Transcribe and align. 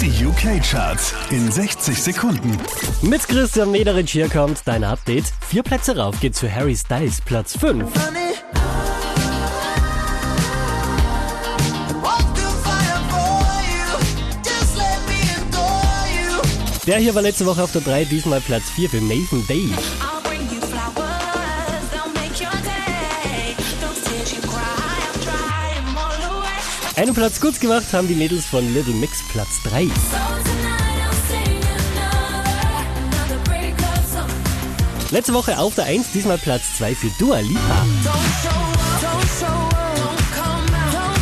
Die 0.00 0.24
UK-Charts 0.24 1.12
in 1.30 1.50
60 1.50 2.00
Sekunden. 2.00 2.56
Mit 3.02 3.26
Christian 3.26 3.72
Mederich 3.72 4.12
hier 4.12 4.28
kommt 4.28 4.62
dein 4.64 4.84
Update. 4.84 5.24
Vier 5.48 5.64
Plätze 5.64 5.96
rauf 5.96 6.20
geht 6.20 6.36
zu 6.36 6.48
Harry 6.48 6.76
Styles, 6.76 7.20
Platz 7.20 7.56
5. 7.58 7.84
Der 16.86 16.98
hier 16.98 17.14
war 17.14 17.22
letzte 17.22 17.44
Woche 17.46 17.64
auf 17.64 17.72
der 17.72 17.80
3, 17.80 18.04
diesmal 18.04 18.40
Platz 18.40 18.70
4 18.70 18.90
für 18.90 19.00
Nathan 19.00 19.46
Day. 19.48 19.68
Einen 26.98 27.14
Platz 27.14 27.40
gut 27.40 27.60
gemacht 27.60 27.92
haben 27.92 28.08
die 28.08 28.16
Mädels 28.16 28.44
von 28.46 28.74
Little 28.74 28.92
Mix, 28.94 29.22
Platz 29.28 29.62
3. 29.62 29.84
So 29.84 29.86
tonight 29.86 29.94
I'll 31.00 31.14
sing 31.28 31.60
another, 31.94 32.58
another 32.96 33.38
break 33.44 33.80
love 33.80 34.04
song. 34.12 34.28
Letzte 35.12 35.32
Woche 35.32 35.56
auf 35.60 35.76
der 35.76 35.84
1, 35.84 36.10
diesmal 36.10 36.38
Platz 36.38 36.76
2 36.78 36.96
für 36.96 37.06
Dua 37.16 37.38
Lipa. 37.38 37.60
Out, 37.60 37.86
don't 39.00 39.30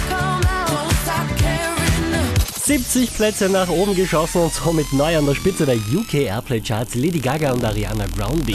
come 0.00 0.46
out, 0.46 0.70
won't 0.70 0.94
stop 1.02 1.28
caring 1.36 2.10
now. 2.10 2.64
70 2.64 3.14
Plätze 3.14 3.50
nach 3.50 3.68
oben 3.68 3.94
geschossen 3.94 4.40
und 4.40 4.54
somit 4.54 4.90
neu 4.94 5.14
an 5.14 5.26
der 5.26 5.34
Spitze 5.34 5.66
der 5.66 5.76
UK 5.76 6.14
Airplay 6.14 6.62
Charts 6.62 6.94
Lady 6.94 7.18
Gaga 7.18 7.52
und 7.52 7.62
Ariana 7.62 8.06
Grande. 8.16 8.54